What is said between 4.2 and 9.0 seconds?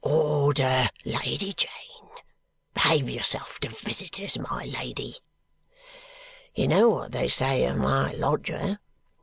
my lady! You know what they say of my lodger?"